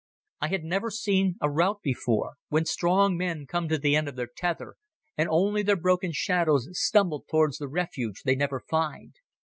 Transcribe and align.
I 0.41 0.47
had 0.47 0.63
never 0.63 0.89
seen 0.89 1.35
a 1.41 1.51
rout 1.51 1.83
before, 1.83 2.31
when 2.49 2.65
strong 2.65 3.15
men 3.15 3.45
come 3.45 3.69
to 3.69 3.77
the 3.77 3.95
end 3.95 4.07
of 4.07 4.15
their 4.15 4.29
tether 4.35 4.73
and 5.15 5.29
only 5.29 5.61
their 5.61 5.75
broken 5.75 6.11
shadows 6.11 6.67
stumble 6.73 7.23
towards 7.29 7.59
the 7.59 7.67
refuge 7.67 8.23
they 8.23 8.35
never 8.35 8.59
find. 8.59 9.13